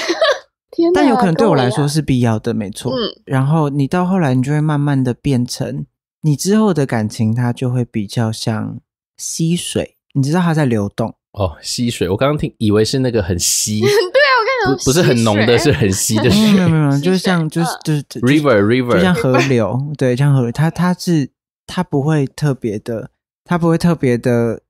[0.71, 2.91] 天哪，但有可能对我来说是必要的，没错。
[2.91, 5.86] 嗯，然后你到后来，你就会慢慢的变成
[6.21, 8.79] 你之后的感情，它就会比较像
[9.17, 9.95] 溪水。
[10.13, 12.09] 你知道它在流动哦，溪水。
[12.09, 16.53] 我刚刚听以为是那个很稀， 对啊，我看到不不是很浓的，是很稀的水。
[16.53, 20.51] 没有没有没有，就是像就是就是 river river，就像河 流，对，像河流。
[20.51, 21.29] 它它是
[21.68, 23.09] 它不会特别的，
[23.43, 24.61] 它不会特别的，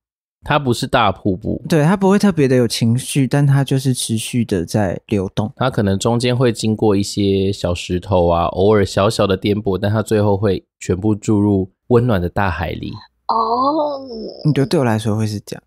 [0.43, 5.51] 它不是大瀑布，对，它不会特别的有情绪，但它就是持续的在流动。
[5.55, 12.91] 它可能中间会经过一些小石头啊，偶尔小小的颠簸，但它最后会全部注入温暖的大海里。
[13.27, 13.99] 哦，
[14.45, 15.63] 你觉得对我来说会是这样？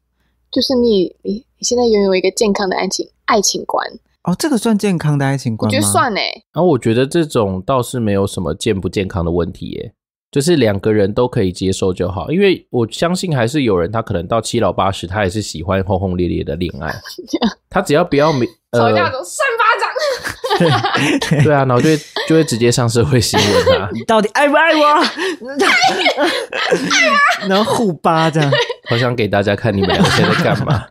[0.50, 3.86] 就是你你你现在拥有一个健康的爱情爱情观
[4.22, 5.76] 哦，这个算健康的爱情观吗？
[5.76, 6.44] 我觉得算诶。
[6.52, 9.92] 然后我觉得这种倒是没有什么健不健康的问题耶，
[10.30, 12.30] 就是两个人都可以接受就好。
[12.30, 16.94] 因为我相信还是有人他可能到七老八十，他也是喜欢轰轰烈烈的恋爱。
[17.70, 19.88] 他只要不要没 吵架都扇巴掌。
[20.58, 20.68] 对，
[21.44, 23.88] 对啊，然后就会就会直接上社会新闻啊！
[23.92, 25.04] 你到底爱不爱我？
[27.48, 28.50] 然后互扒这样，
[28.90, 30.86] 好想给大家看你们两个现在在干嘛。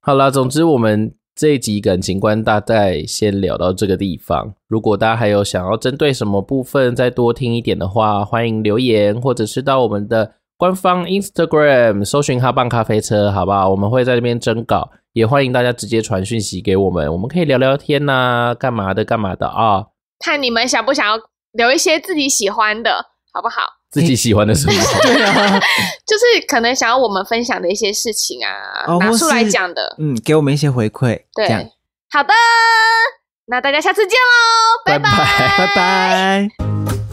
[0.00, 4.52] 好啦，总之我们这一集感情观大概先聊到这个地方。
[4.68, 13.70] 如果大家还有想要针对什么部分再多听一点的话，欢迎留言，或者是到我们的官方 Instagram 搜寻哈棒咖啡车，好不好？
[13.70, 14.90] 我们会在这边征稿。
[15.14, 19.86] 也欢迎大家直接传讯息给我们，我们可以聊聊天呐、干嘛的干嘛的啊、
[20.22, 21.18] 看你们想不想要
[21.52, 23.79] 留一些自己喜欢的，好不好？
[23.90, 24.80] 自己喜欢的事情？
[25.02, 25.58] 对啊，
[26.06, 29.96] 就是可能想要我们分享的一些事情啊，哦、拿出来讲的。
[29.98, 31.22] 嗯，给我们一些回馈。
[31.34, 31.64] 对，这样
[32.12, 32.32] 好的，
[33.46, 35.66] 那大家下次见喽，拜拜，拜拜。
[35.66, 37.09] 拜拜。